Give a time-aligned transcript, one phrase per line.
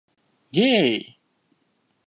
[0.55, 0.91] Гей!